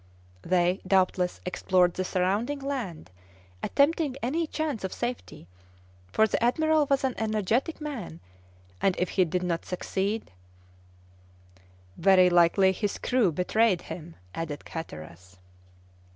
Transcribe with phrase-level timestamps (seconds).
[0.41, 3.11] They, doubtless, explored the surrounding land,
[3.61, 5.47] attempting any chance of safety,
[6.11, 8.19] for the admiral was an energetic man,
[8.81, 10.31] and if he did not succeed"
[11.97, 15.37] "Very likely his crew betrayed him," added Hatteras.